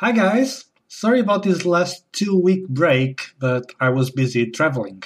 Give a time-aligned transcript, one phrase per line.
[0.00, 0.66] Hi guys!
[0.88, 5.02] Sorry about this last two week break, but I was busy traveling.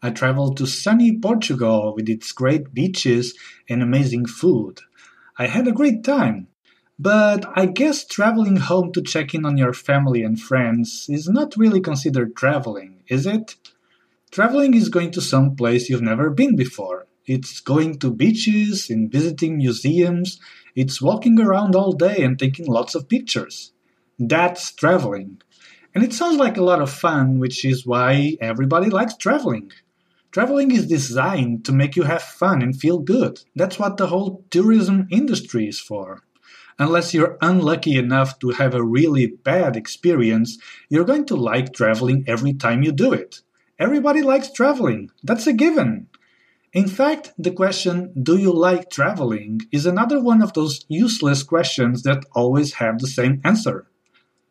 [0.00, 3.36] I traveled to sunny Portugal with its great beaches
[3.68, 4.78] and amazing food.
[5.40, 6.46] I had a great time.
[7.00, 11.56] But I guess traveling home to check in on your family and friends is not
[11.56, 13.56] really considered traveling, is it?
[14.30, 17.08] Traveling is going to some place you've never been before.
[17.26, 20.38] It's going to beaches and visiting museums.
[20.76, 23.72] It's walking around all day and taking lots of pictures.
[24.18, 25.40] That's traveling.
[25.94, 29.70] And it sounds like a lot of fun, which is why everybody likes traveling.
[30.30, 33.40] Traveling is designed to make you have fun and feel good.
[33.56, 36.22] That's what the whole tourism industry is for.
[36.78, 42.24] Unless you're unlucky enough to have a really bad experience, you're going to like traveling
[42.26, 43.40] every time you do it.
[43.78, 45.10] Everybody likes traveling.
[45.22, 46.08] That's a given.
[46.72, 52.02] In fact, the question, do you like traveling, is another one of those useless questions
[52.02, 53.87] that always have the same answer.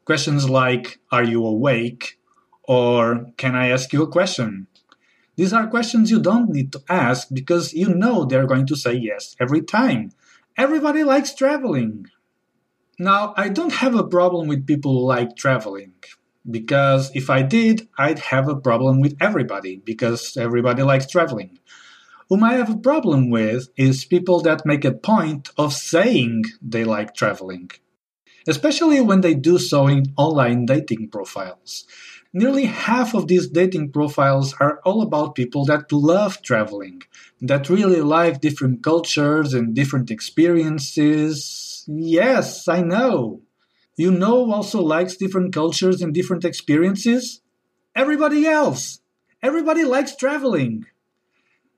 [0.07, 2.17] Questions like, Are you awake?
[2.63, 4.67] or Can I ask you a question?
[5.35, 8.93] These are questions you don't need to ask because you know they're going to say
[8.93, 10.13] yes every time.
[10.55, 12.05] Everybody likes traveling.
[12.97, 15.95] Now, I don't have a problem with people who like traveling
[16.49, 21.59] because if I did, I'd have a problem with everybody because everybody likes traveling.
[22.29, 26.85] Whom I have a problem with is people that make a point of saying they
[26.85, 27.71] like traveling
[28.47, 31.85] especially when they do so in online dating profiles.
[32.33, 37.03] Nearly half of these dating profiles are all about people that love traveling,
[37.41, 41.83] that really like different cultures and different experiences.
[41.87, 43.41] Yes, I know.
[43.95, 47.41] You know also likes different cultures and different experiences?
[47.95, 48.99] Everybody else.
[49.41, 50.85] Everybody likes traveling.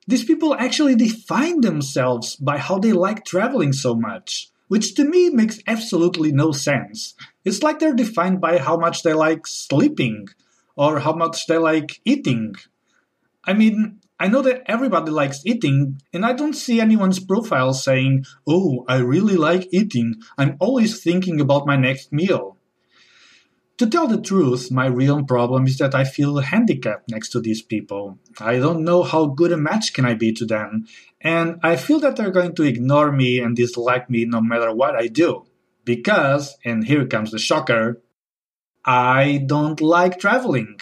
[0.08, 5.30] These people actually define themselves by how they like traveling so much which to me
[5.30, 7.16] makes absolutely no sense.
[7.44, 10.30] It's like they're defined by how much they like sleeping
[10.78, 12.56] or how much they like eating.
[13.44, 18.26] I mean, I know that everybody likes eating, and I don't see anyone's profile saying,
[18.46, 20.22] Oh, I really like eating.
[20.38, 22.56] I'm always thinking about my next meal.
[23.80, 27.62] To tell the truth, my real problem is that I feel handicapped next to these
[27.62, 28.20] people.
[28.38, 30.86] I don't know how good a match can I be to them,
[31.22, 34.98] and I feel that they're going to ignore me and dislike me no matter what
[34.98, 35.46] I do.
[35.86, 38.02] Because, and here comes the shocker,
[38.84, 40.82] I don't like traveling.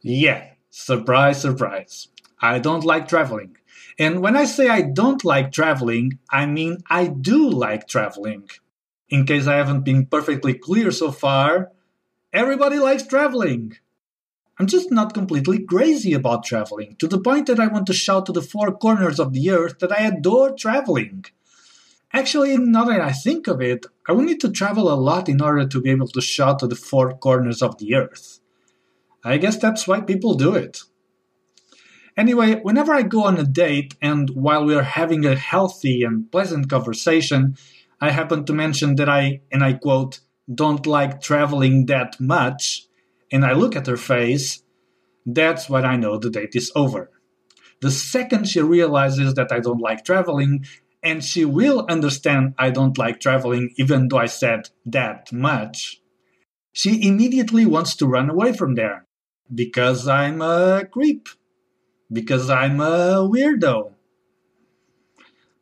[0.00, 2.08] Yeah, surprise, surprise.
[2.40, 3.58] I don't like traveling.
[4.00, 8.48] And when I say I don't like traveling, I mean I do like traveling.
[9.10, 11.70] In case I haven't been perfectly clear so far,
[12.32, 13.76] everybody likes traveling.
[14.58, 18.24] I'm just not completely crazy about traveling, to the point that I want to shout
[18.26, 21.26] to the four corners of the earth that I adore traveling.
[22.10, 25.42] Actually, now that I think of it, I would need to travel a lot in
[25.42, 28.40] order to be able to shout to the four corners of the earth.
[29.22, 30.84] I guess that's why people do it.
[32.20, 36.30] Anyway, whenever I go on a date and while we are having a healthy and
[36.30, 37.56] pleasant conversation,
[37.98, 40.20] I happen to mention that I, and I quote,
[40.54, 42.86] don't like traveling that much,
[43.32, 44.62] and I look at her face,
[45.24, 47.10] that's when I know the date is over.
[47.80, 50.66] The second she realizes that I don't like traveling,
[51.02, 56.02] and she will understand I don't like traveling even though I said that much,
[56.70, 59.06] she immediately wants to run away from there
[59.54, 61.30] because I'm a creep,
[62.12, 63.92] because I'm a weirdo.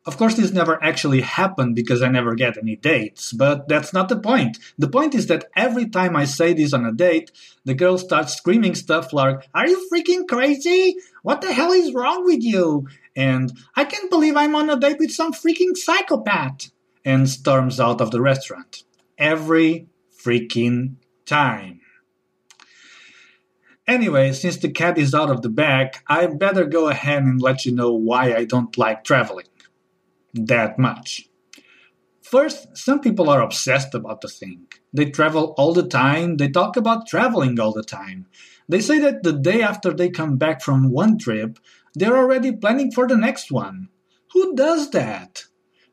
[0.05, 4.09] Of course, this never actually happened because I never get any dates, but that's not
[4.09, 4.57] the point.
[4.77, 7.31] The point is that every time I say this on a date,
[7.65, 10.95] the girl starts screaming stuff like, Are you freaking crazy?
[11.21, 12.87] What the hell is wrong with you?
[13.15, 16.71] And I can't believe I'm on a date with some freaking psychopath.
[17.05, 18.83] And storms out of the restaurant.
[19.17, 20.95] Every freaking
[21.25, 21.78] time.
[23.89, 27.65] Anyway, since the cat is out of the bag, I better go ahead and let
[27.65, 29.47] you know why I don't like traveling
[30.35, 31.27] that much.
[32.21, 34.67] First, some people are obsessed about the thing.
[34.93, 38.27] They travel all the time, they talk about traveling all the time.
[38.67, 41.57] They say that the day after they come back from one trip,
[41.95, 43.89] they're already planning for the next one.
[44.33, 45.45] Who does that?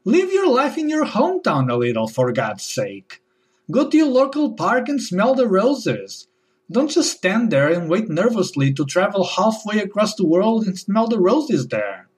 [0.05, 3.23] Live your life in your hometown a little, for God's sake.
[3.71, 6.29] Go to your local park and smell the roses.
[6.71, 11.07] Don't just stand there and wait nervously to travel halfway across the world and smell
[11.07, 12.09] the roses there.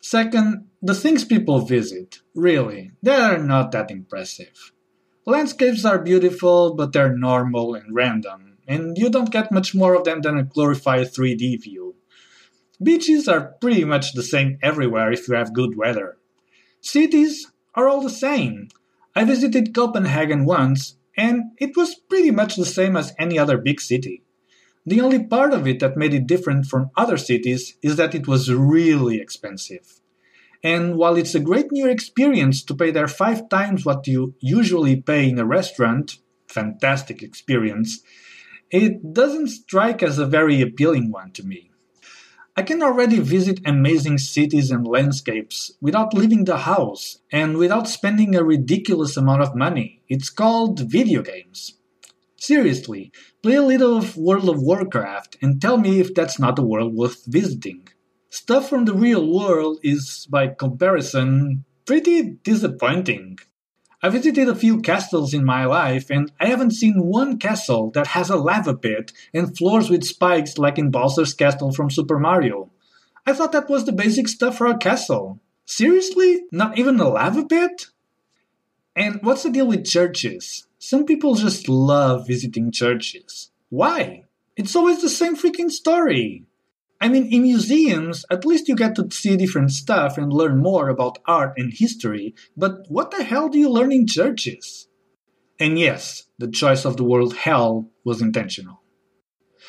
[0.00, 4.72] Second, the things people visit, really, they're not that impressive.
[5.26, 10.04] Landscapes are beautiful, but they're normal and random, and you don't get much more of
[10.04, 11.96] them than a glorified 3D view.
[12.82, 16.16] Beaches are pretty much the same everywhere if you have good weather.
[16.80, 18.68] Cities are all the same.
[19.16, 23.80] I visited Copenhagen once, and it was pretty much the same as any other big
[23.80, 24.22] city.
[24.86, 28.28] The only part of it that made it different from other cities is that it
[28.28, 30.00] was really expensive.
[30.62, 34.96] And while it's a great new experience to pay there five times what you usually
[35.00, 38.00] pay in a restaurant, fantastic experience,
[38.70, 41.67] it doesn't strike as a very appealing one to me.
[42.58, 48.34] I can already visit amazing cities and landscapes without leaving the house and without spending
[48.34, 50.02] a ridiculous amount of money.
[50.08, 51.74] It's called video games.
[52.36, 53.12] Seriously,
[53.44, 56.96] play a little of World of Warcraft and tell me if that's not a world
[56.96, 57.86] worth visiting.
[58.28, 63.38] Stuff from the real world is, by comparison, pretty disappointing.
[64.00, 68.08] I visited a few castles in my life, and I haven't seen one castle that
[68.08, 72.70] has a lava pit and floors with spikes like in Bowser's castle from Super Mario.
[73.26, 75.40] I thought that was the basic stuff for a castle.
[75.64, 76.44] Seriously?
[76.52, 77.86] Not even a lava pit?
[78.94, 80.66] And what's the deal with churches?
[80.78, 83.50] Some people just love visiting churches.
[83.68, 84.24] Why?
[84.56, 86.46] It's always the same freaking story.
[87.00, 90.88] I mean, in museums, at least you get to see different stuff and learn more
[90.88, 94.88] about art and history, but what the hell do you learn in churches?
[95.60, 98.82] And yes, the choice of the word hell was intentional.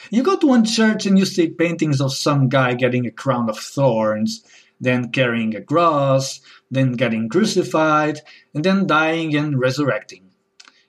[0.10, 3.50] You go to one church and you see paintings of some guy getting a crown
[3.50, 4.44] of thorns,
[4.80, 6.40] then carrying a cross,
[6.72, 8.22] then getting crucified,
[8.54, 10.32] and then dying and resurrecting.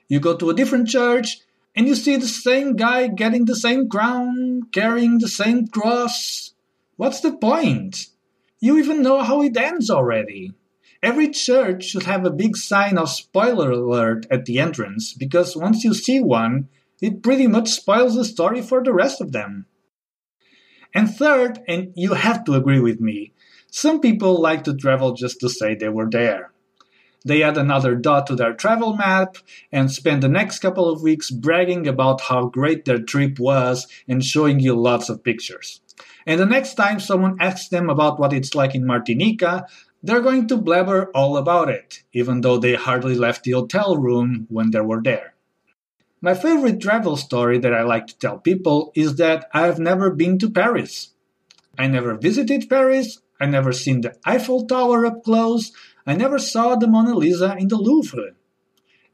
[0.07, 1.39] You go to a different church
[1.75, 6.53] and you see the same guy getting the same crown, carrying the same cross.
[6.97, 8.07] What's the point?
[8.59, 10.53] You even know how it ends already.
[11.01, 15.83] Every church should have a big sign of spoiler alert at the entrance because once
[15.83, 16.69] you see one,
[17.01, 19.65] it pretty much spoils the story for the rest of them.
[20.93, 23.33] And third, and you have to agree with me,
[23.71, 26.51] some people like to travel just to say they were there.
[27.23, 29.37] They add another dot to their travel map
[29.71, 34.23] and spend the next couple of weeks bragging about how great their trip was and
[34.23, 35.81] showing you lots of pictures.
[36.25, 39.65] And the next time someone asks them about what it's like in Martinica,
[40.03, 44.47] they're going to blabber all about it, even though they hardly left the hotel room
[44.49, 45.35] when they were there.
[46.21, 50.37] My favorite travel story that I like to tell people is that I've never been
[50.39, 51.13] to Paris.
[51.77, 55.71] I never visited Paris, I never seen the Eiffel Tower up close,
[56.05, 58.33] I never saw the Mona Lisa in the Louvre.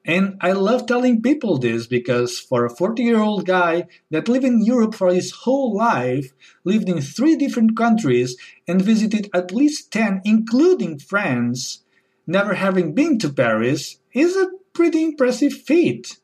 [0.06, 4.46] And I love telling people this because for a 40 year old guy that lived
[4.46, 8.38] in Europe for his whole life, lived in three different countries,
[8.68, 11.84] and visited at least 10, including France,
[12.26, 16.20] never having been to Paris, is a pretty impressive feat.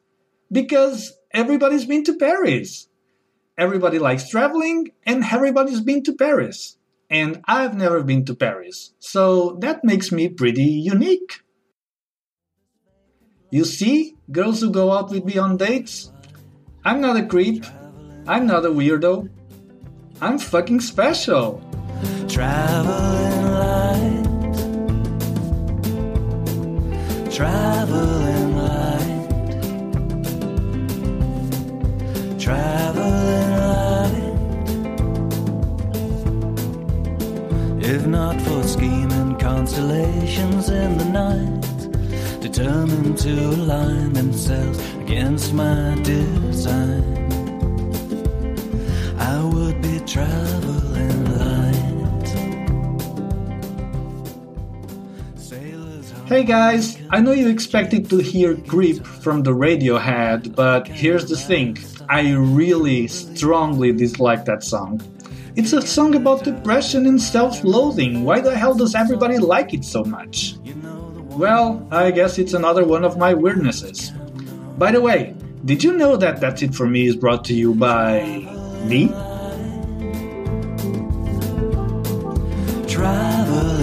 [0.50, 2.88] Because everybody's been to Paris.
[3.58, 6.78] Everybody likes traveling, and everybody's been to Paris
[7.14, 11.44] and I've never been to Paris, so that makes me pretty unique.
[13.52, 16.12] You see, girls who go out with me on dates?
[16.84, 17.66] I'm not a creep.
[18.26, 19.30] I'm not a weirdo.
[20.22, 21.62] I'm fucking special.
[22.36, 23.04] Light.
[27.30, 28.03] Traveling
[38.74, 47.04] scheming constellations in the night, determined to align themselves against my design,
[49.20, 52.30] I would be traveling light.
[56.26, 61.38] Hey guys, I know you expected to hear Creep from the Radiohead, but here's the
[61.38, 61.78] thing
[62.10, 65.00] I really strongly dislike that song.
[65.56, 68.24] It's a song about depression and self loathing.
[68.24, 70.56] Why the hell does everybody like it so much?
[71.38, 74.10] Well, I guess it's another one of my weirdnesses.
[74.80, 77.76] By the way, did you know that That's It For Me is brought to you
[77.76, 78.24] by
[78.86, 79.10] me?
[82.88, 83.83] Traveling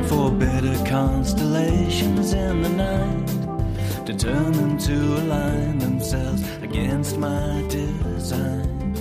[0.00, 8.94] Not for better constellations in the night, determined to align themselves against my design,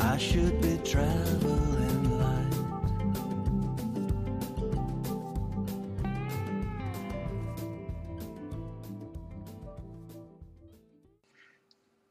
[0.00, 2.52] I should be traveling light.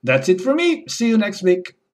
[0.04, 0.86] That's it for me.
[0.88, 1.76] See you next week.